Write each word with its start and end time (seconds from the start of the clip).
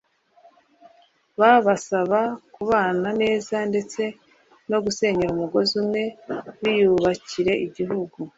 babasaba 1.39 2.19
kubana 2.53 3.09
neza 3.21 3.55
ndetse 3.69 4.01
no 4.69 4.77
gusenyera 4.85 5.31
umugozi 5.33 5.73
umwe 5.81 6.03
biyubakira 6.61 7.53
igihugu 7.65 8.17